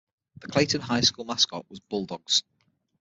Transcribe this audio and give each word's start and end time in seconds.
The 0.39 0.47
Clayton 0.47 0.81
High 0.81 1.01
School 1.01 1.25
mascot 1.25 1.69
was 1.69 1.79
Bulldogs. 1.79 2.41